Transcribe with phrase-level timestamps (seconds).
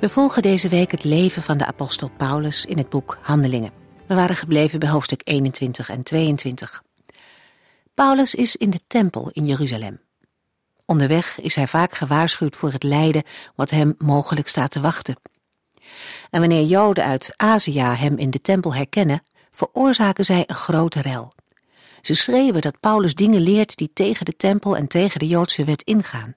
[0.00, 3.72] We volgen deze week het leven van de apostel Paulus in het boek Handelingen.
[4.06, 6.82] We waren gebleven bij hoofdstuk 21 en 22.
[7.94, 10.00] Paulus is in de tempel in Jeruzalem.
[10.84, 13.22] Onderweg is hij vaak gewaarschuwd voor het lijden
[13.54, 15.16] wat hem mogelijk staat te wachten.
[16.30, 21.32] En wanneer Joden uit Azië hem in de tempel herkennen, veroorzaken zij een grote rel.
[22.00, 25.82] Ze schreeuwen dat Paulus dingen leert die tegen de tempel en tegen de Joodse wet
[25.82, 26.34] ingaan.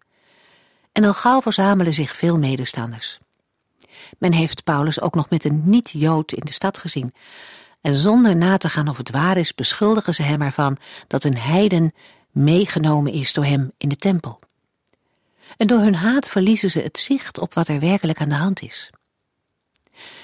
[0.92, 3.20] En al gauw verzamelen zich veel medestanders.
[4.17, 7.13] Men heeft Paulus ook nog met een niet-Jood in de stad gezien.
[7.81, 11.37] En zonder na te gaan of het waar is, beschuldigen ze hem ervan dat een
[11.37, 11.93] heiden
[12.31, 14.39] meegenomen is door hem in de tempel.
[15.57, 18.61] En door hun haat verliezen ze het zicht op wat er werkelijk aan de hand
[18.61, 18.89] is.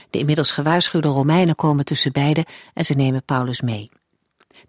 [0.09, 3.89] De inmiddels gewaarschuwde Romeinen komen tussen beiden en ze nemen Paulus mee.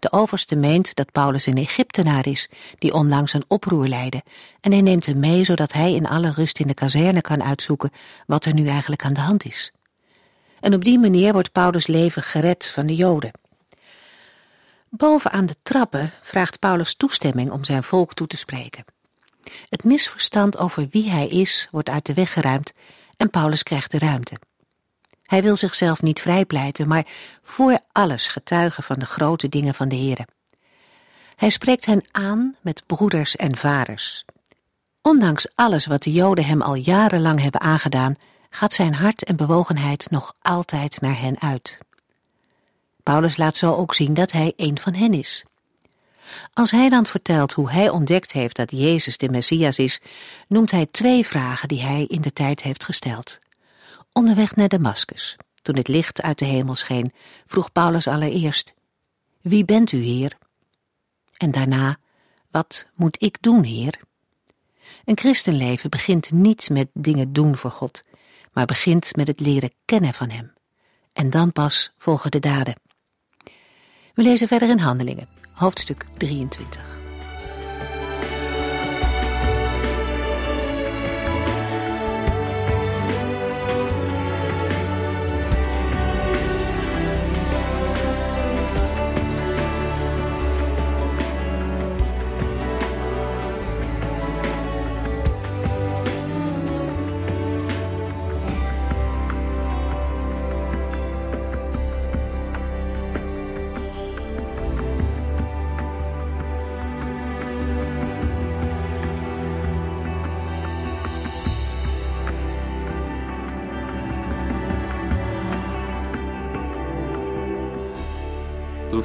[0.01, 4.23] De overste meent dat Paulus een Egyptenaar is, die onlangs een oproer leidde,
[4.61, 7.91] en hij neemt hem mee zodat hij in alle rust in de kazerne kan uitzoeken
[8.25, 9.71] wat er nu eigenlijk aan de hand is.
[10.59, 13.31] En op die manier wordt Paulus' leven gered van de Joden.
[14.89, 18.85] Boven aan de trappen vraagt Paulus toestemming om zijn volk toe te spreken.
[19.69, 22.73] Het misverstand over wie hij is wordt uit de weg geruimd
[23.17, 24.35] en Paulus krijgt de ruimte.
[25.31, 27.05] Hij wil zichzelf niet vrijpleiten, maar
[27.43, 30.27] voor alles getuigen van de grote dingen van de Heere.
[31.35, 34.25] Hij spreekt hen aan met broeders en vaders.
[35.01, 38.15] Ondanks alles wat de Joden hem al jarenlang hebben aangedaan,
[38.49, 41.77] gaat zijn hart en bewogenheid nog altijd naar hen uit.
[43.03, 45.43] Paulus laat zo ook zien dat hij een van hen is.
[46.53, 50.01] Als hij dan vertelt hoe hij ontdekt heeft dat Jezus de Messias is,
[50.47, 53.39] noemt hij twee vragen die hij in de tijd heeft gesteld.
[54.13, 57.13] Onderweg naar Damaskus, toen het licht uit de hemel scheen,
[57.45, 58.73] vroeg Paulus allereerst:
[59.41, 60.37] Wie bent u, Heer?
[61.37, 61.97] En daarna:
[62.51, 63.99] Wat moet ik doen, Heer?
[65.05, 68.03] Een christenleven begint niet met dingen doen voor God,
[68.51, 70.53] maar begint met het leren kennen van Hem.
[71.13, 72.75] En dan pas volgen de daden.
[74.13, 77.00] We lezen verder in Handelingen, hoofdstuk 23.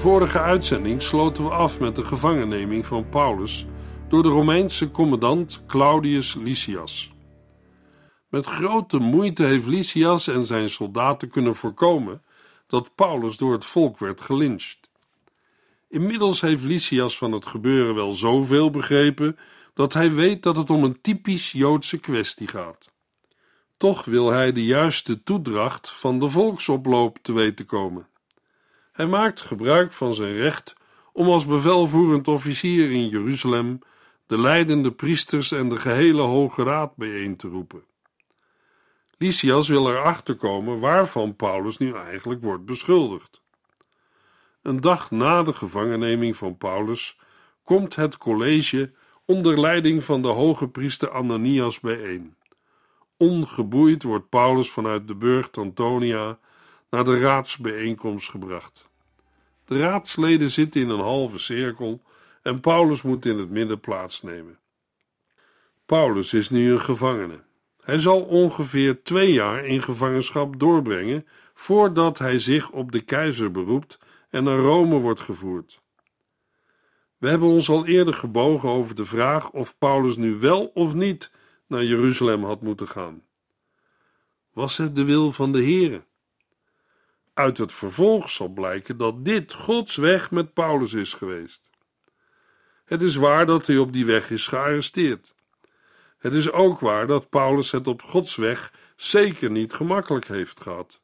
[0.07, 3.67] Vorige uitzending sloten we af met de gevangenneming van Paulus
[4.09, 7.13] door de Romeinse commandant Claudius Lysias.
[8.29, 12.23] Met grote moeite heeft Lysias en zijn soldaten kunnen voorkomen
[12.67, 14.91] dat Paulus door het volk werd gelyncht.
[15.89, 19.39] Inmiddels heeft Lysias van het gebeuren wel zoveel begrepen
[19.75, 22.93] dat hij weet dat het om een typisch Joodse kwestie gaat.
[23.77, 28.09] Toch wil hij de juiste toedracht van de volksoploop te weten komen.
[28.97, 30.75] Hij maakt gebruik van zijn recht
[31.13, 33.79] om als bevelvoerend officier in Jeruzalem
[34.27, 37.85] de leidende priesters en de gehele Hoge Raad bijeen te roepen.
[39.19, 43.43] Lysias wil erachter komen waarvan Paulus nu eigenlijk wordt beschuldigd.
[44.63, 47.19] Een dag na de gevangenneming van Paulus
[47.63, 48.93] komt het college
[49.25, 52.37] onder leiding van de hoge priester Ananias bijeen.
[53.17, 56.39] Ongeboeid wordt Paulus vanuit de burcht Antonia
[56.91, 58.86] naar de raadsbijeenkomst gebracht.
[59.67, 62.03] De raadsleden zitten in een halve cirkel
[62.43, 64.59] en Paulus moet in het midden plaatsnemen.
[65.87, 67.45] Paulus is nu een gevangene.
[67.83, 73.99] Hij zal ongeveer twee jaar in gevangenschap doorbrengen voordat hij zich op de keizer beroept
[74.31, 75.81] en naar Rome wordt gevoerd.
[77.19, 81.33] We hebben ons al eerder gebogen over de vraag of Paulus nu wel of niet
[81.67, 83.23] naar Jeruzalem had moeten gaan.
[84.53, 86.05] Was het de wil van de Heere?
[87.37, 91.71] Uit het vervolg zal blijken dat dit Gods weg met Paulus is geweest.
[92.85, 95.35] Het is waar dat hij op die weg is gearresteerd.
[96.19, 101.01] Het is ook waar dat Paulus het op Gods weg zeker niet gemakkelijk heeft gehad.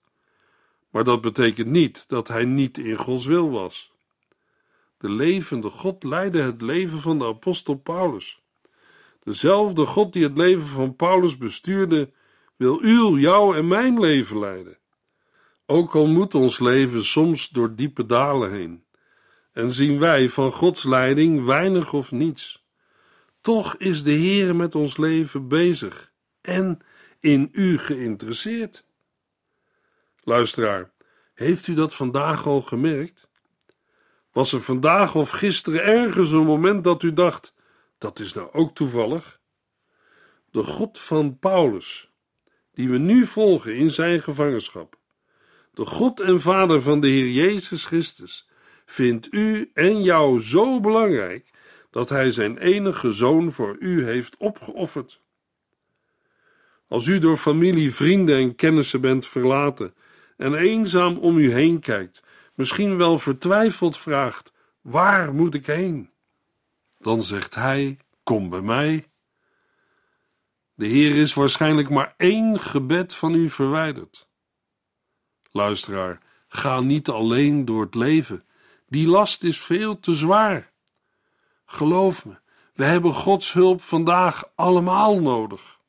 [0.91, 3.93] Maar dat betekent niet dat hij niet in Gods wil was.
[4.99, 8.43] De levende God leidde het leven van de apostel Paulus.
[9.23, 12.11] Dezelfde God die het leven van Paulus bestuurde,
[12.57, 14.81] wil uw, jou en mijn leven leiden.
[15.67, 18.85] Ook al moet ons leven soms door diepe dalen heen,
[19.53, 22.67] en zien wij van Gods leiding weinig of niets.
[23.41, 26.79] Toch is de Heer met ons leven bezig en
[27.21, 28.85] in u geïnteresseerd.
[30.21, 30.93] Luisteraar,
[31.35, 33.29] heeft u dat vandaag al gemerkt?
[34.33, 37.55] Was er vandaag of gisteren ergens een moment dat u dacht:
[37.99, 39.41] dat is nou ook toevallig?
[40.51, 42.11] De God van Paulus,
[42.73, 44.97] die we nu volgen in zijn gevangenschap,
[45.73, 48.49] de God en Vader van de Heer Jezus Christus,
[48.87, 51.51] vindt u en jou zo belangrijk
[51.91, 55.21] dat Hij zijn enige zoon voor u heeft opgeofferd.
[56.89, 59.95] Als u door familie, vrienden en kennissen bent verlaten
[60.37, 62.23] en eenzaam om u heen kijkt,
[62.55, 66.11] misschien wel vertwijfeld vraagt: Waar moet ik heen?
[66.99, 69.07] Dan zegt Hij: Kom bij mij.
[70.75, 74.31] De Heer is waarschijnlijk maar één gebed van u verwijderd.
[75.53, 78.45] Luisteraar, ga niet alleen door het leven.
[78.89, 80.71] Die last is veel te zwaar.
[81.65, 82.35] Geloof me,
[82.75, 85.81] we hebben Gods hulp vandaag allemaal nodig.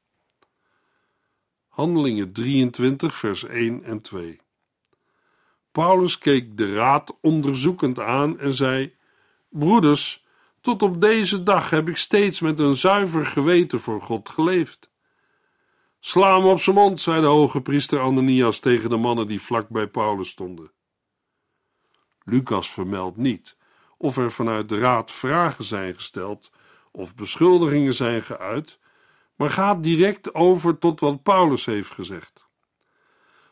[1.67, 4.41] Handelingen 23, vers 1 en 2.
[5.71, 8.95] Paulus keek de raad onderzoekend aan en zei:
[9.49, 10.25] Broeders,
[10.61, 14.91] tot op deze dag heb ik steeds met een zuiver geweten voor God geleefd.
[16.05, 19.69] Sla hem op zijn mond, zei de hoge priester Ananias tegen de mannen die vlak
[19.69, 20.71] bij Paulus stonden.
[22.23, 23.57] Lucas vermeldt niet
[23.97, 26.51] of er vanuit de raad vragen zijn gesteld
[26.91, 28.79] of beschuldigingen zijn geuit,
[29.35, 32.47] maar gaat direct over tot wat Paulus heeft gezegd.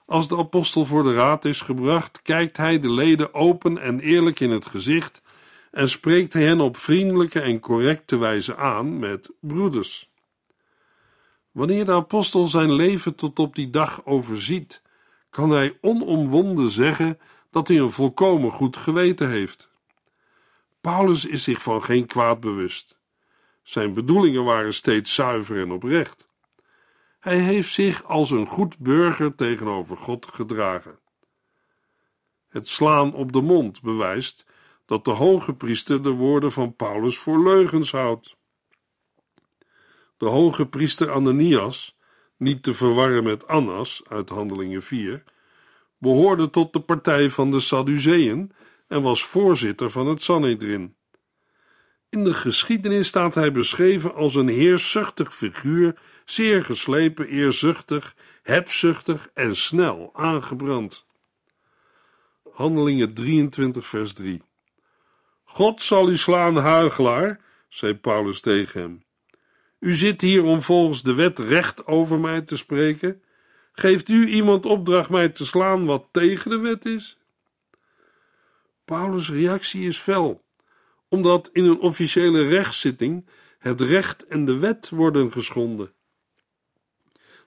[0.05, 4.39] Als de apostel voor de raad is gebracht, kijkt hij de leden open en eerlijk
[4.39, 5.21] in het gezicht
[5.71, 10.10] en spreekt hen op vriendelijke en correcte wijze aan met broeders.
[11.51, 14.81] Wanneer de apostel zijn leven tot op die dag overziet,
[15.29, 17.19] kan hij onomwonden zeggen
[17.49, 19.69] dat hij een volkomen goed geweten heeft.
[20.81, 22.99] Paulus is zich van geen kwaad bewust.
[23.63, 26.29] Zijn bedoelingen waren steeds zuiver en oprecht.
[27.19, 30.99] Hij heeft zich als een goed burger tegenover God gedragen.
[32.47, 34.45] Het slaan op de mond bewijst
[34.85, 38.35] dat de hoge priester de woorden van Paulus voor leugens houdt.
[40.21, 41.97] De hoge priester Ananias,
[42.37, 45.23] niet te verwarren met Annas uit Handelingen 4,
[45.97, 48.51] behoorde tot de partij van de Sadduceeën
[48.87, 50.95] en was voorzitter van het Sanhedrin.
[52.09, 59.55] In de geschiedenis staat hij beschreven als een heerzuchtig figuur, zeer geslepen, eerzuchtig, hebzuchtig en
[59.55, 61.05] snel aangebrand.
[62.51, 64.41] Handelingen 23, vers 3.
[65.43, 67.39] God zal u slaan, huigelaar,
[67.69, 69.03] zei Paulus tegen hem.
[69.81, 73.21] U zit hier om volgens de wet recht over mij te spreken.
[73.71, 77.17] Geeft u iemand opdracht mij te slaan wat tegen de wet is?
[78.85, 80.43] Paulus' reactie is fel,
[81.07, 83.25] omdat in een officiële rechtszitting
[83.57, 85.93] het recht en de wet worden geschonden.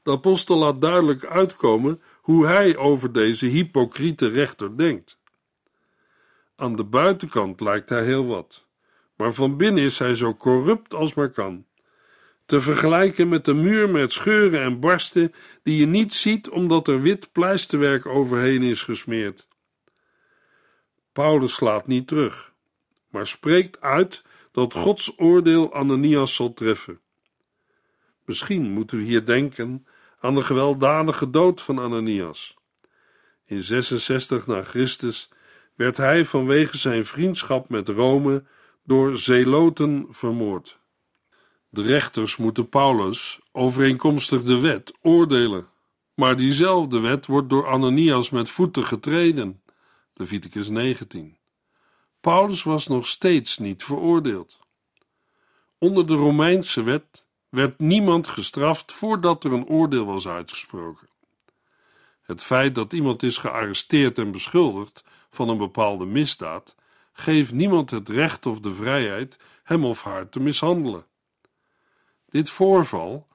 [0.03, 5.19] De apostel laat duidelijk uitkomen hoe hij over deze hypocriete rechter denkt.
[6.57, 8.65] Aan de buitenkant lijkt hij heel wat,
[9.17, 11.65] maar van binnen is hij zo corrupt als maar kan.
[12.47, 15.33] Te vergelijken met de muur met scheuren en barsten
[15.63, 19.49] die je niet ziet omdat er wit pleisterwerk overheen is gesmeerd.
[21.13, 22.53] Paulus slaat niet terug,
[23.11, 24.23] maar spreekt uit
[24.53, 27.01] dat Gods oordeel Ananias zal treffen.
[28.25, 29.87] Misschien moeten we hier denken
[30.21, 32.57] aan de gewelddadige dood van Ananias.
[33.45, 35.31] In 66 na Christus
[35.75, 38.45] werd hij vanwege zijn vriendschap met Rome
[38.85, 40.79] door zeloten vermoord.
[41.75, 45.69] De rechters moeten Paulus, overeenkomstig de wet, oordelen.
[46.15, 49.63] Maar diezelfde wet wordt door Ananias met voeten getreden.
[50.15, 51.37] Leviticus 19.
[52.21, 54.59] Paulus was nog steeds niet veroordeeld.
[55.79, 61.09] Onder de Romeinse wet werd niemand gestraft voordat er een oordeel was uitgesproken.
[62.23, 66.77] Het feit dat iemand is gearresteerd en beschuldigd van een bepaalde misdaad
[67.13, 71.07] geeft niemand het recht of de vrijheid hem of haar te mishandelen.
[72.35, 73.27] Dit voorval,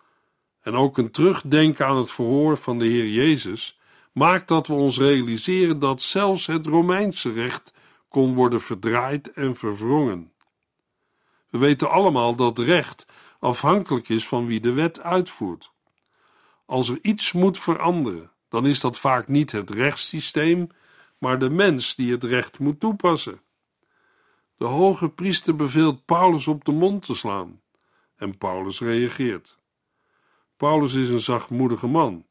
[0.62, 3.80] en ook een terugdenken aan het verhoor van de Heer Jezus,
[4.12, 7.74] maakt dat we ons realiseren dat zelfs het Romeinse recht
[8.10, 10.32] kon worden verdraaid en verwrongen.
[11.50, 13.06] We weten allemaal dat recht
[13.40, 15.72] afhankelijk is van wie de wet uitvoert.
[16.66, 20.70] Als er iets moet veranderen, dan is dat vaak niet het rechtssysteem,
[21.18, 23.42] maar de mens die het recht moet toepassen.
[24.58, 27.62] De hoge priester beveelt Paulus op de mond te slaan
[28.20, 29.60] en Paulus reageert.
[30.58, 32.26] Paulus is een zachtmoedige man,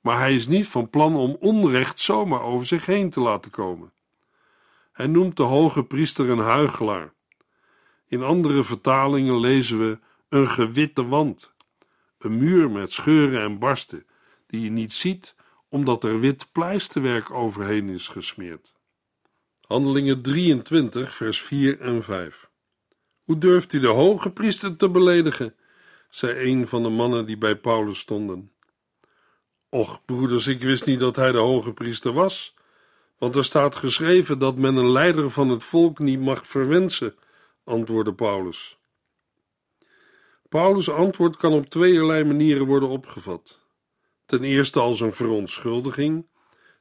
[0.00, 3.92] maar hij is niet van plan om onrecht zomaar over zich heen te laten komen.
[4.92, 7.12] Hij noemt de hoge priester een huigelaar.
[8.06, 11.52] In andere vertalingen lezen we een gewitte wand,
[12.18, 14.06] een muur met scheuren en barsten,
[14.46, 15.34] die je niet ziet
[15.68, 18.74] omdat er wit pleisterwerk overheen is gesmeerd.
[19.60, 22.50] Handelingen 23, vers 4 en 5.
[23.24, 25.54] Hoe durft u de hoge priester te beledigen?
[26.08, 28.52] zei een van de mannen die bij Paulus stonden.
[29.68, 32.54] Och, broeders, ik wist niet dat hij de hoge priester was,
[33.18, 37.14] want er staat geschreven dat men een leider van het volk niet mag verwensen,
[37.64, 38.78] antwoordde Paulus.
[40.48, 43.58] Paulus' antwoord kan op tweeërlei manieren worden opgevat.
[44.26, 46.26] Ten eerste als een verontschuldiging,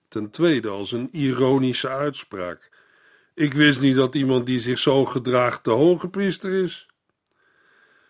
[0.08, 2.71] ten tweede als een ironische uitspraak.
[3.34, 6.88] Ik wist niet dat iemand die zich zo gedraagt de hoge priester is.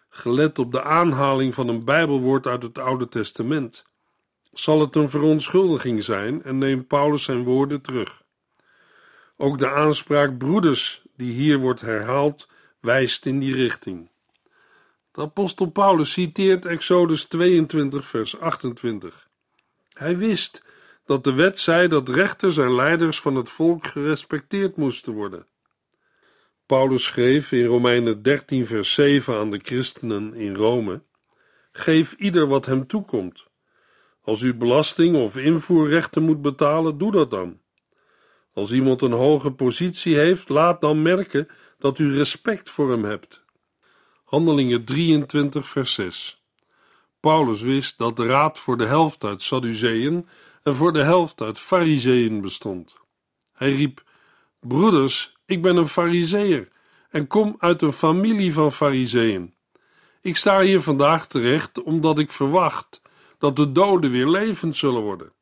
[0.09, 3.85] Gelet op de aanhaling van een Bijbelwoord uit het Oude Testament,
[4.53, 8.23] zal het een verontschuldiging zijn en neemt Paulus zijn woorden terug.
[9.37, 12.47] Ook de aanspraak broeders, die hier wordt herhaald,
[12.79, 14.09] wijst in die richting.
[15.11, 19.27] De apostel Paulus citeert Exodus 22, vers 28.
[19.93, 20.63] Hij wist
[21.05, 25.47] dat de wet zei dat rechters en leiders van het volk gerespecteerd moesten worden.
[26.65, 31.03] Paulus schreef in Romeinen 13, vers 7 aan de christenen in Rome:
[31.71, 33.47] Geef ieder wat hem toekomt.
[34.21, 37.59] Als u belasting of invoerrechten moet betalen, doe dat dan.
[38.53, 43.43] Als iemand een hoge positie heeft, laat dan merken dat u respect voor hem hebt.
[44.23, 46.43] Handelingen 23, vers 6.
[47.19, 50.27] Paulus wist dat de raad voor de helft uit Sadduceeën
[50.63, 52.95] en voor de helft uit Fariseeën bestond.
[53.53, 54.03] Hij riep:
[54.59, 56.71] Broeders, ik ben een Fariseer
[57.09, 59.53] en kom uit een familie van Fariseeën.
[60.21, 63.01] Ik sta hier vandaag terecht omdat ik verwacht
[63.37, 65.33] dat de doden weer levend zullen worden.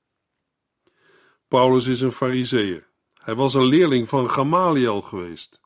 [1.48, 2.88] Paulus is een Fariseer.
[3.14, 5.60] Hij was een leerling van Gamaliel geweest.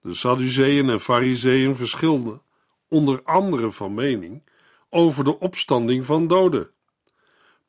[0.00, 2.42] De Sadduceeën en Fariseeën verschilden,
[2.88, 4.42] onder andere van mening,
[4.90, 6.70] over de opstanding van doden.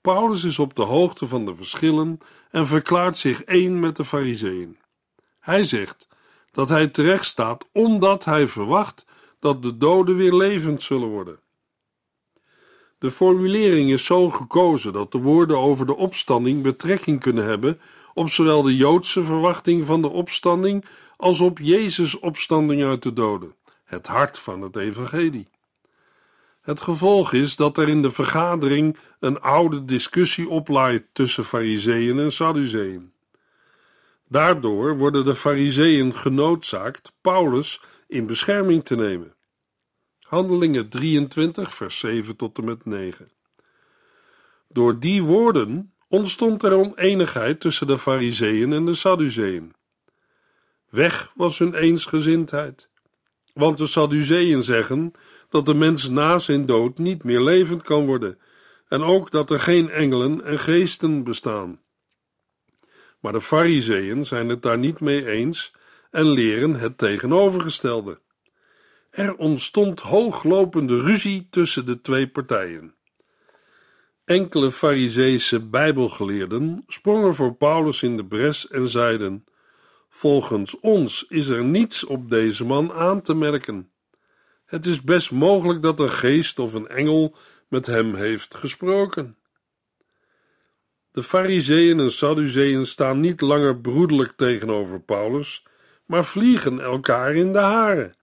[0.01, 2.19] Paulus is op de hoogte van de verschillen
[2.51, 4.77] en verklaart zich één met de Fariseeën.
[5.39, 6.07] Hij zegt
[6.51, 9.05] dat hij terecht staat omdat hij verwacht
[9.39, 11.39] dat de doden weer levend zullen worden.
[12.97, 17.79] De formulering is zo gekozen dat de woorden over de opstanding betrekking kunnen hebben
[18.13, 20.85] op zowel de Joodse verwachting van de opstanding
[21.17, 25.47] als op Jezus' opstanding uit de doden, het hart van het Evangelie.
[26.69, 32.31] Het gevolg is dat er in de vergadering een oude discussie oplaait tussen Fariseeën en
[32.31, 33.11] Sadduceeën.
[34.27, 39.33] Daardoor worden de Fariseeën genoodzaakt Paulus in bescherming te nemen.
[40.19, 43.31] Handelingen 23, vers 7 tot en met 9.
[44.67, 49.73] Door die woorden ontstond er oneenigheid tussen de Fariseeën en de Sadduceeën.
[50.89, 52.89] Weg was hun eensgezindheid,
[53.53, 55.13] want de Sadduceeën zeggen
[55.49, 58.39] dat de mens na zijn dood niet meer levend kan worden
[58.87, 61.81] en ook dat er geen engelen en geesten bestaan.
[63.19, 65.73] Maar de Fariseeën zijn het daar niet mee eens
[66.11, 68.19] en leren het tegenovergestelde.
[69.09, 72.93] Er ontstond hooglopende ruzie tussen de twee partijen.
[74.25, 79.45] Enkele Fariseese Bijbelgeleerden sprongen voor Paulus in de bres en zeiden:
[80.09, 83.91] Volgens ons is er niets op deze man aan te merken.
[84.69, 87.35] Het is best mogelijk dat een geest of een engel
[87.67, 89.37] met hem heeft gesproken.
[91.11, 95.65] De Fariseeën en Sadduceeën staan niet langer broederlijk tegenover Paulus,
[96.05, 98.15] maar vliegen elkaar in de haren.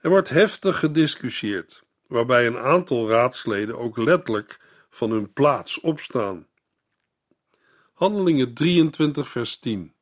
[0.00, 4.60] Er wordt heftig gediscussieerd, waarbij een aantal raadsleden ook letterlijk
[4.90, 6.46] van hun plaats opstaan.
[7.92, 9.93] Handelingen 23, vers 10.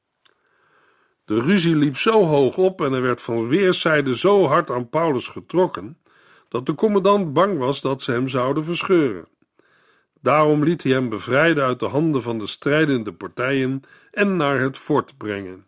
[1.33, 5.29] De ruzie liep zo hoog op en er werd van weerszijden zo hard aan Paulus
[5.29, 5.99] getrokken,
[6.49, 9.29] dat de commandant bang was dat ze hem zouden verscheuren.
[10.21, 14.77] Daarom liet hij hem bevrijden uit de handen van de strijdende partijen en naar het
[14.79, 15.67] fort brengen.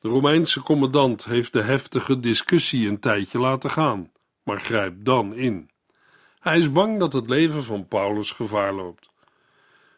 [0.00, 5.70] De Romeinse commandant heeft de heftige discussie een tijdje laten gaan, maar grijpt dan in.
[6.38, 9.10] Hij is bang dat het leven van Paulus gevaar loopt.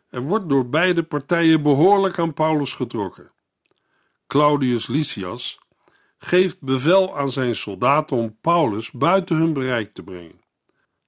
[0.08, 3.30] Er wordt door beide partijen behoorlijk aan Paulus getrokken.
[4.28, 5.58] Claudius Lysias,
[6.18, 10.40] geeft bevel aan zijn soldaten om Paulus buiten hun bereik te brengen.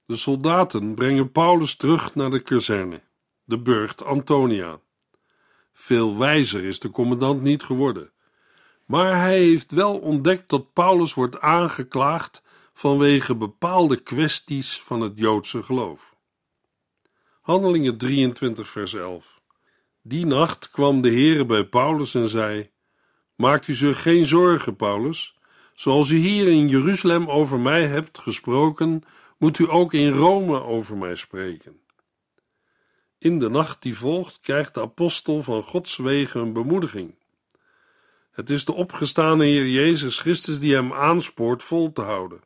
[0.05, 3.01] De soldaten brengen Paulus terug naar de kazerne,
[3.43, 4.79] de burcht Antonia.
[5.71, 8.11] Veel wijzer is de commandant niet geworden,
[8.85, 15.63] maar hij heeft wel ontdekt dat Paulus wordt aangeklaagd vanwege bepaalde kwesties van het Joodse
[15.63, 16.15] geloof.
[17.41, 19.41] Handelingen 23, vers 11.
[20.01, 22.71] Die nacht kwam de Heere bij Paulus en zei:
[23.41, 25.35] Maakt u zich geen zorgen, Paulus.
[25.73, 29.03] Zoals u hier in Jeruzalem over mij hebt gesproken,
[29.37, 31.79] moet u ook in Rome over mij spreken.
[33.17, 37.15] In de nacht die volgt krijgt de apostel van Gods wegen een bemoediging.
[38.31, 42.41] Het is de opgestane Heer Jezus Christus die hem aanspoort vol te houden.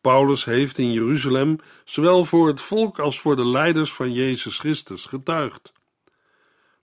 [0.00, 5.06] Paulus heeft in Jeruzalem zowel voor het volk als voor de leiders van Jezus Christus
[5.06, 5.72] getuigd.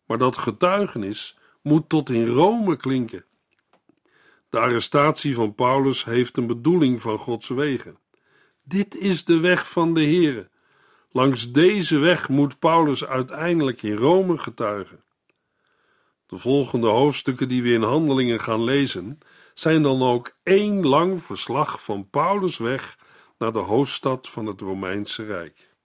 [0.06, 3.26] Maar dat getuigenis moet tot in Rome klinken.
[4.50, 7.98] De arrestatie van Paulus heeft een bedoeling van Gods wegen.
[8.64, 10.50] Dit is de weg van de Here.
[11.12, 15.04] Langs deze weg moet Paulus uiteindelijk in Rome getuigen.
[16.26, 19.20] De volgende hoofdstukken die we in Handelingen gaan lezen,
[19.54, 22.98] zijn dan ook één lang verslag van Paulus' weg
[23.38, 25.76] naar de hoofdstad van het Romeinse Rijk.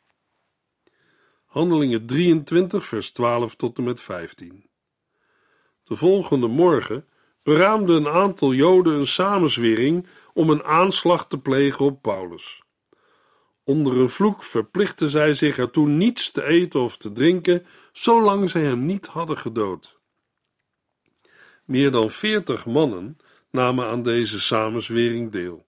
[1.46, 4.64] Handelingen 23, vers 12 tot en met 15.
[5.86, 7.04] De volgende morgen
[7.42, 12.62] beraamde een aantal Joden een samenzwering om een aanslag te plegen op Paulus.
[13.64, 18.62] Onder een vloek verplichtten zij zich ertoe niets te eten of te drinken, zolang zij
[18.62, 19.98] hem niet hadden gedood.
[21.64, 23.16] Meer dan veertig mannen
[23.50, 25.66] namen aan deze samenzwering deel.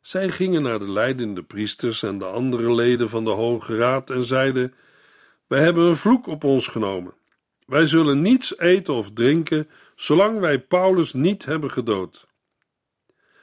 [0.00, 4.24] Zij gingen naar de leidende priesters en de andere leden van de Hoge Raad en
[4.24, 4.74] zeiden:
[5.46, 7.14] Wij hebben een vloek op ons genomen.
[7.66, 12.26] Wij zullen niets eten of drinken, zolang wij Paulus niet hebben gedood.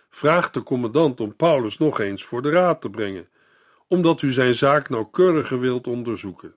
[0.10, 3.30] Vraag de commandant om Paulus nog eens voor de raad te brengen,
[3.88, 6.56] omdat u zijn zaak nauwkeuriger wilt onderzoeken.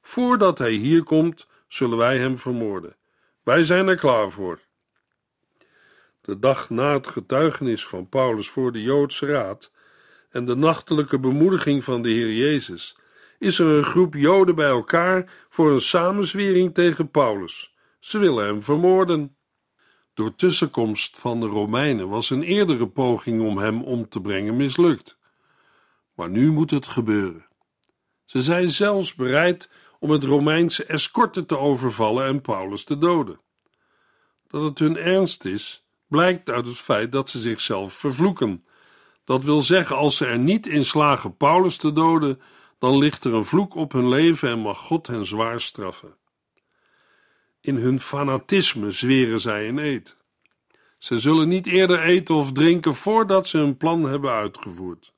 [0.00, 2.96] Voordat hij hier komt, zullen wij hem vermoorden.
[3.42, 4.60] Wij zijn er klaar voor.
[6.20, 9.72] De dag na het getuigenis van Paulus voor de Joodse raad
[10.30, 12.97] en de nachtelijke bemoediging van de Heer Jezus
[13.38, 17.74] is er een groep Joden bij elkaar voor een samenzwering tegen Paulus.
[18.00, 19.36] Ze willen hem vermoorden.
[20.14, 25.18] Door tussenkomst van de Romeinen was een eerdere poging om hem om te brengen mislukt.
[26.14, 27.46] Maar nu moet het gebeuren.
[28.24, 33.40] Ze zijn zelfs bereid om het Romeinse escorte te overvallen en Paulus te doden.
[34.46, 38.64] Dat het hun ernst is, blijkt uit het feit dat ze zichzelf vervloeken.
[39.24, 42.40] Dat wil zeggen, als ze er niet in slagen Paulus te doden,
[42.78, 46.16] dan ligt er een vloek op hun leven en mag God hen zwaar straffen.
[47.60, 50.16] In hun fanatisme zweren zij een eed.
[50.98, 55.12] Ze zullen niet eerder eten of drinken voordat ze hun plan hebben uitgevoerd.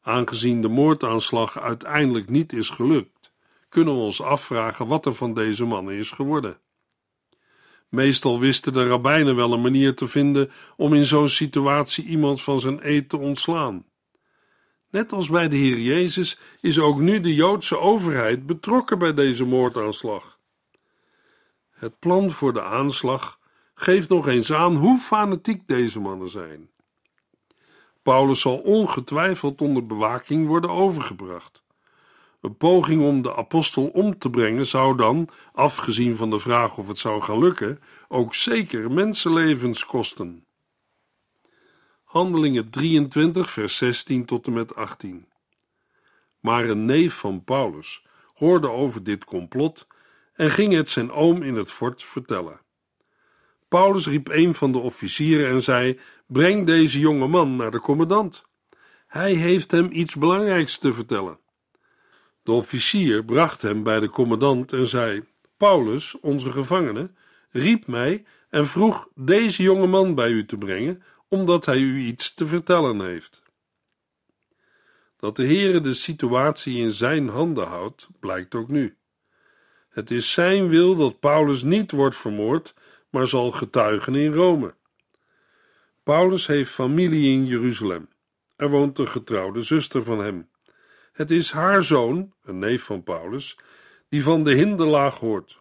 [0.00, 3.32] Aangezien de moordaanslag uiteindelijk niet is gelukt,
[3.68, 6.58] kunnen we ons afvragen wat er van deze mannen is geworden.
[7.88, 12.60] Meestal wisten de rabbijnen wel een manier te vinden om in zo'n situatie iemand van
[12.60, 13.84] zijn eed te ontslaan.
[14.96, 19.44] Net als bij de Heer Jezus is ook nu de Joodse overheid betrokken bij deze
[19.44, 20.38] moordaanslag.
[21.70, 23.38] Het plan voor de aanslag
[23.74, 26.70] geeft nog eens aan hoe fanatiek deze mannen zijn.
[28.02, 31.62] Paulus zal ongetwijfeld onder bewaking worden overgebracht.
[32.40, 36.88] Een poging om de apostel om te brengen zou dan, afgezien van de vraag of
[36.88, 40.45] het zou gaan lukken, ook zeker mensenlevens kosten.
[42.16, 45.26] Handelingen 23, vers 16 tot en met 18.
[46.40, 49.86] Maar een neef van Paulus hoorde over dit complot
[50.34, 52.60] en ging het zijn oom in het fort vertellen.
[53.68, 58.44] Paulus riep een van de officieren en zei: Breng deze jonge man naar de commandant.
[59.06, 61.38] Hij heeft hem iets belangrijks te vertellen.
[62.42, 65.24] De officier bracht hem bij de commandant en zei:
[65.56, 67.10] Paulus, onze gevangene,
[67.50, 72.34] riep mij en vroeg deze jonge man bij u te brengen, omdat hij u iets
[72.34, 73.42] te vertellen heeft.
[75.16, 78.96] Dat de Heere de situatie in zijn handen houdt, blijkt ook nu.
[79.88, 82.74] Het is zijn wil dat Paulus niet wordt vermoord,
[83.10, 84.74] maar zal getuigen in Rome.
[86.02, 88.08] Paulus heeft familie in Jeruzalem.
[88.56, 90.48] Er woont een getrouwde zuster van hem.
[91.12, 93.58] Het is haar zoon, een neef van Paulus,
[94.08, 95.60] die van de hinderlaag hoort.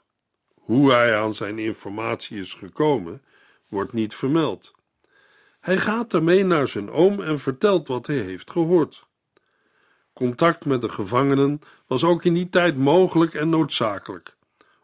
[0.53, 3.23] Hoe hij aan zijn informatie is gekomen,
[3.67, 4.74] wordt niet vermeld.
[5.65, 9.05] Hij gaat ermee naar zijn oom en vertelt wat hij heeft gehoord.
[10.13, 14.35] Contact met de gevangenen was ook in die tijd mogelijk en noodzakelijk,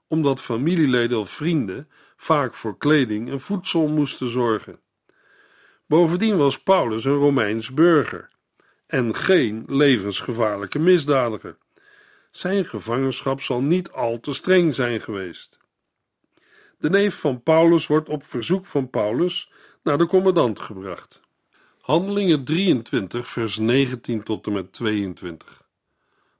[0.07, 4.79] omdat familieleden of vrienden vaak voor kleding en voedsel moesten zorgen.
[5.85, 8.29] Bovendien was Paulus een Romeins burger
[8.87, 11.57] en geen levensgevaarlijke misdadiger.
[12.31, 15.59] Zijn gevangenschap zal niet al te streng zijn geweest.
[16.77, 19.51] De neef van Paulus wordt op verzoek van Paulus
[19.83, 21.21] naar de commandant gebracht.
[21.81, 25.63] Handelingen 23, vers 19 tot en met 22.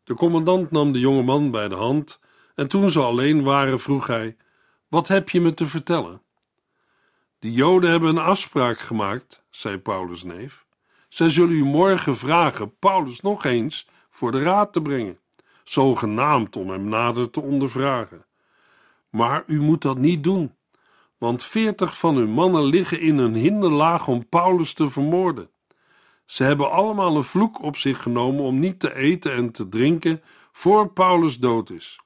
[0.04, 2.20] De commandant nam de jonge man bij de hand
[2.56, 4.38] en toen ze alleen waren, vroeg hij:
[4.88, 6.22] Wat heb je me te vertellen?
[7.40, 10.66] De Joden hebben een afspraak gemaakt, zei Paulus' neef.
[11.10, 15.20] Zij zullen u morgen vragen Paulus nog eens voor de raad te brengen,
[15.64, 18.26] zogenaamd om hem nader te ondervragen.
[19.10, 20.56] Maar u moet dat niet doen,
[21.22, 25.50] want veertig van uw mannen liggen in een hinderlaag om Paulus te vermoorden.
[26.26, 30.22] Ze hebben allemaal een vloek op zich genomen om niet te eten en te drinken
[30.52, 32.00] voor Paulus dood is.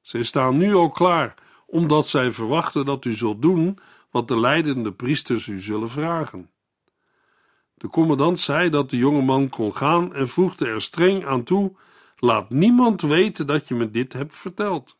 [0.00, 1.34] Zij staan nu al klaar,
[1.66, 3.78] omdat zij verwachten dat u zult doen
[4.10, 6.50] wat de leidende priesters u zullen vragen.
[7.74, 11.76] De commandant zei dat de jonge man kon gaan en voegde er streng aan toe:
[12.16, 14.96] Laat niemand weten dat je me dit hebt verteld.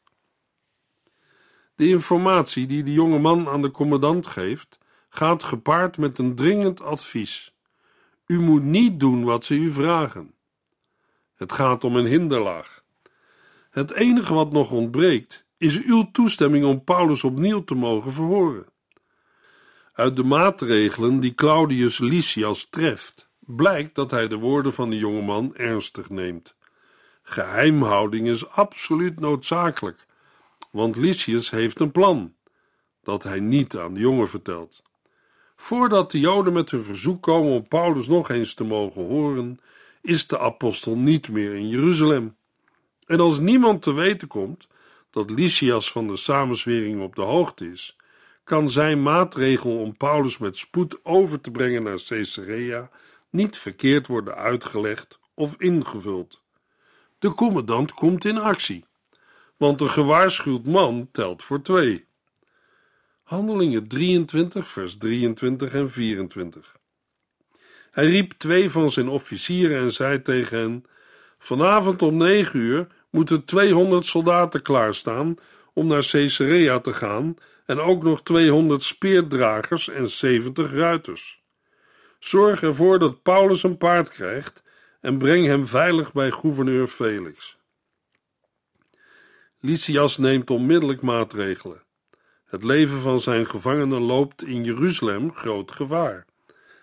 [1.77, 6.83] De informatie die de jonge man aan de commandant geeft, gaat gepaard met een dringend
[6.83, 7.55] advies.
[8.27, 10.35] U moet niet doen wat ze u vragen.
[11.35, 12.83] Het gaat om een hinderlaag.
[13.71, 18.67] Het enige wat nog ontbreekt, is uw toestemming om Paulus opnieuw te mogen verhoren.
[19.93, 25.23] Uit de maatregelen die Claudius Lysias treft, blijkt dat hij de woorden van de jonge
[25.23, 26.57] man ernstig neemt.
[27.23, 30.07] Geheimhouding is absoluut noodzakelijk,
[30.75, 32.35] want Lysias heeft een plan
[33.03, 34.83] dat hij niet aan de jongen vertelt.
[35.57, 39.61] Voordat de Joden met hun verzoek komen om Paulus nog eens te mogen horen,
[40.03, 42.37] is de apostel niet meer in Jeruzalem.
[43.07, 44.69] En als niemand te weten komt
[45.11, 47.97] dat Lysias van de samenzwering op de hoogte is,
[48.45, 52.91] kan zijn maatregel om Paulus met spoed over te brengen naar Caesarea
[53.31, 56.43] niet verkeerd worden uitgelegd of ingevuld.
[57.19, 58.85] De commandant komt in actie,
[59.57, 62.07] want een gewaarschuwd man telt voor twee.
[63.23, 66.77] Handelingen 23, vers 23 en 24.
[67.91, 70.85] Hij riep twee van zijn officieren en zei tegen hen:
[71.39, 75.37] Vanavond om negen uur moeten 200 soldaten klaarstaan
[75.73, 77.37] om naar Caesarea te gaan
[77.67, 81.43] en ook nog 200 speerdragers en 70 ruiters.
[82.19, 84.63] Zorg ervoor dat Paulus een paard krijgt
[85.01, 87.57] en breng hem veilig bij gouverneur Felix.
[89.67, 91.83] Lysias neemt onmiddellijk maatregelen.
[92.45, 96.25] Het leven van zijn gevangenen loopt in Jeruzalem groot gevaar.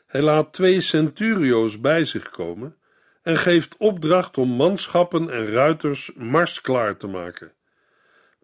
[0.08, 2.78] Hij laat twee centurio's bij zich komen
[3.22, 7.54] en geeft opdracht om manschappen en ruiters mars klaar te maken.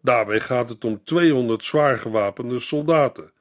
[0.02, 3.32] Daarbij gaat het om 200 zwaar gewapende soldaten,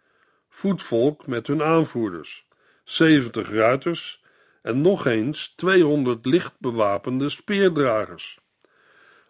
[0.48, 2.46] voetvolk met hun aanvoerders,
[2.84, 4.22] 70 ruiters
[4.62, 8.44] en nog eens 200 licht bewapende speerdragers.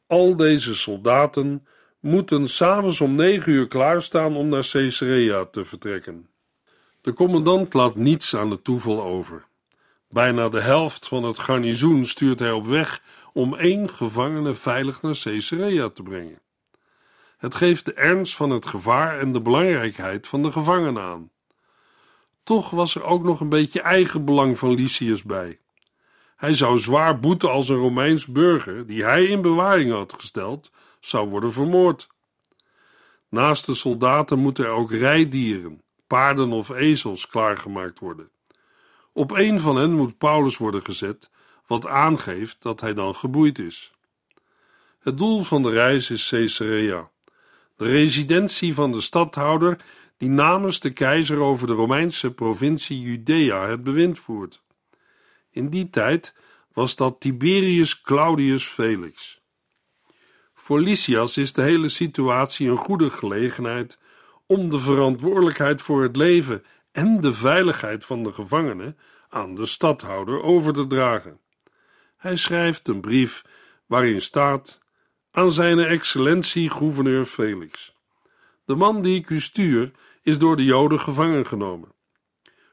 [0.06, 1.66] Al deze soldaten
[2.00, 6.28] moeten s'avonds om negen uur klaarstaan om naar Caesarea te vertrekken.
[7.00, 9.46] De commandant laat niets aan het toeval over.
[10.08, 15.18] Bijna de helft van het garnizoen stuurt hij op weg om één gevangene veilig naar
[15.22, 16.40] Caesarea te brengen.
[17.36, 21.30] Het geeft de ernst van het gevaar en de belangrijkheid van de gevangenen aan.
[22.42, 25.58] Toch was er ook nog een beetje eigenbelang van Lysias bij.
[26.36, 30.70] Hij zou zwaar boeten als een Romeins burger, die hij in bewaring had gesteld,
[31.00, 32.08] zou worden vermoord.
[33.28, 38.30] Naast de soldaten moeten er ook rijdieren, paarden of ezels klaargemaakt worden.
[39.12, 41.30] Op een van hen moet Paulus worden gezet,
[41.66, 43.92] wat aangeeft dat hij dan geboeid is.
[44.98, 47.10] Het doel van de reis is Caesarea,
[47.76, 49.84] de residentie van de stadhouder
[50.16, 54.64] die namens de keizer over de Romeinse provincie Judea het bewind voert.
[55.56, 56.34] In die tijd
[56.72, 59.40] was dat Tiberius Claudius Felix.
[60.54, 63.98] Voor Lysias is de hele situatie een goede gelegenheid
[64.46, 70.42] om de verantwoordelijkheid voor het leven en de veiligheid van de gevangenen aan de stadhouder
[70.42, 71.40] over te dragen.
[72.16, 73.44] Hij schrijft een brief
[73.86, 74.80] waarin staat:
[75.30, 77.94] Aan zijn excellentie gouverneur Felix.
[78.64, 79.90] De man die ik u stuur
[80.22, 81.92] is door de Joden gevangen genomen.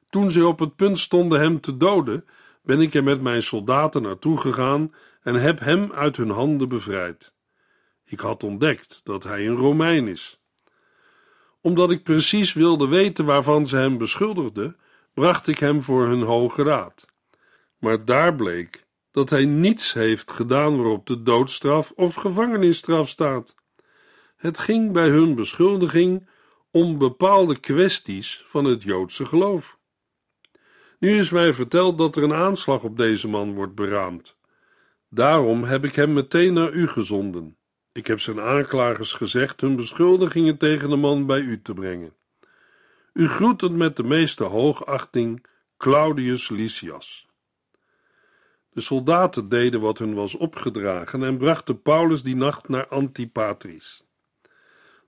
[0.09, 2.25] Toen ze op het punt stonden hem te doden,
[2.63, 7.33] ben ik er met mijn soldaten naartoe gegaan en heb hem uit hun handen bevrijd.
[8.05, 10.41] Ik had ontdekt dat hij een Romein is.
[11.61, 14.77] Omdat ik precies wilde weten waarvan ze hem beschuldigden,
[15.13, 17.05] bracht ik hem voor hun hoge raad.
[17.77, 23.55] Maar daar bleek dat hij niets heeft gedaan waarop de doodstraf of gevangenisstraf staat.
[24.35, 26.29] Het ging bij hun beschuldiging
[26.71, 29.77] om bepaalde kwesties van het Joodse geloof.
[31.03, 34.37] Nu is mij verteld dat er een aanslag op deze man wordt beraamd.
[35.09, 37.57] Daarom heb ik hem meteen naar u gezonden.
[37.91, 42.13] Ik heb zijn aanklagers gezegd hun beschuldigingen tegen de man bij u te brengen.
[43.13, 45.45] U groet met de meeste hoogachting,
[45.77, 47.27] Claudius Lysias.
[48.69, 54.05] De soldaten deden wat hun was opgedragen en brachten Paulus die nacht naar Antipatris.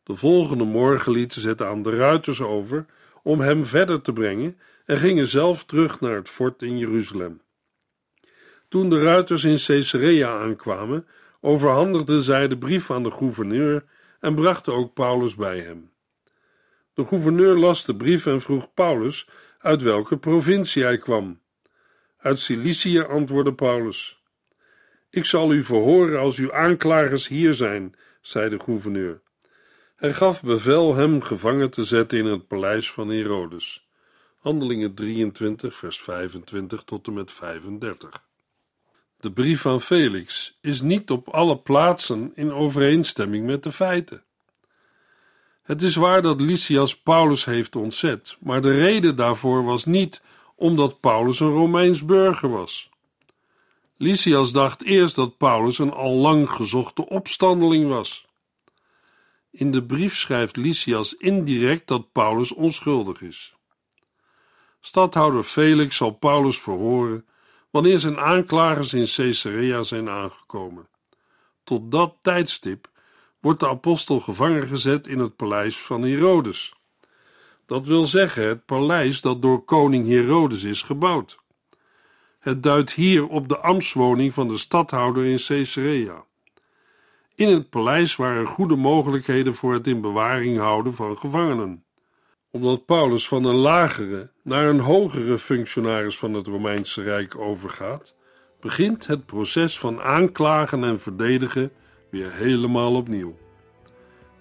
[0.03, 2.85] De volgende morgen lieten ze het aan de ruiters over
[3.23, 7.41] om hem verder te brengen en gingen zelf terug naar het fort in Jeruzalem.
[8.67, 11.07] Toen de ruiters in Caesarea aankwamen,
[11.41, 13.83] overhandigden zij de brief aan de gouverneur
[14.19, 15.91] en brachten ook Paulus bij hem.
[16.93, 19.27] De gouverneur las de brief en vroeg Paulus
[19.59, 21.39] uit welke provincie hij kwam.
[22.17, 24.23] Uit Cilicië antwoordde Paulus.
[25.09, 29.21] Ik zal u verhoren als uw aanklagers hier zijn, zei de gouverneur.
[29.95, 33.84] Hij gaf bevel hem gevangen te zetten in het paleis van Herodes.
[34.45, 38.23] Handelingen 23, vers 25 tot en met 35.
[39.19, 44.23] De brief van Felix is niet op alle plaatsen in overeenstemming met de feiten.
[45.61, 50.21] Het is waar dat Lysias Paulus heeft ontzet, maar de reden daarvoor was niet
[50.55, 52.89] omdat Paulus een Romeins burger was.
[53.97, 58.25] Lysias dacht eerst dat Paulus een al lang gezochte opstandeling was.
[59.51, 63.54] In de brief schrijft Lysias indirect dat Paulus onschuldig is.
[64.85, 67.25] Stadhouder Felix zal Paulus verhoren
[67.69, 70.87] wanneer zijn aanklagers in Caesarea zijn aangekomen.
[71.63, 72.89] Tot dat tijdstip
[73.39, 76.73] wordt de apostel gevangen gezet in het paleis van Herodes.
[77.65, 81.39] Dat wil zeggen het paleis dat door koning Herodes is gebouwd.
[82.39, 86.25] Het duidt hier op de ambtswoning van de stadhouder in Caesarea.
[87.35, 91.84] In het paleis waren goede mogelijkheden voor het in bewaring houden van gevangenen.
[92.55, 98.15] Omdat Paulus van een lagere naar een hogere functionaris van het Romeinse Rijk overgaat,
[98.59, 101.71] begint het proces van aanklagen en verdedigen
[102.11, 103.35] weer helemaal opnieuw.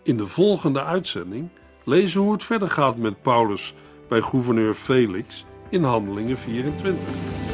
[0.02, 1.48] In de volgende uitzending
[1.84, 3.74] lezen hoe het verder gaat met Paulus
[4.08, 7.53] bij gouverneur Felix in Handelingen 24.